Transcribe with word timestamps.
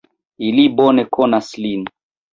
Ili 0.47 0.63
bone 0.79 1.05
konas 1.19 1.53
lin. 1.67 1.85